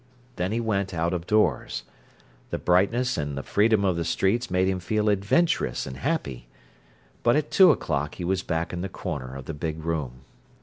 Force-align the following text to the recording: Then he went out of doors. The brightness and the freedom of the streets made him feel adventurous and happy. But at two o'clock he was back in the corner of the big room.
Then 0.37 0.51
he 0.51 0.59
went 0.59 0.95
out 0.95 1.13
of 1.13 1.27
doors. 1.27 1.83
The 2.49 2.57
brightness 2.57 3.19
and 3.19 3.37
the 3.37 3.43
freedom 3.43 3.85
of 3.85 3.97
the 3.97 4.03
streets 4.03 4.49
made 4.49 4.67
him 4.67 4.79
feel 4.79 5.09
adventurous 5.09 5.85
and 5.85 5.97
happy. 5.97 6.47
But 7.21 7.35
at 7.35 7.51
two 7.51 7.69
o'clock 7.69 8.15
he 8.15 8.25
was 8.25 8.41
back 8.41 8.73
in 8.73 8.81
the 8.81 8.89
corner 8.89 9.35
of 9.35 9.45
the 9.45 9.53
big 9.53 9.85
room. 9.85 10.21